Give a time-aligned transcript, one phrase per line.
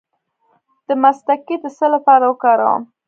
[0.87, 2.81] د مصطکي د څه لپاره وکاروم؟